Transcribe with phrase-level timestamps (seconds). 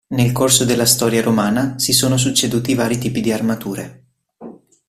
[0.15, 4.03] Nel corso della storia romana si sono succeduti vari tipi di armature.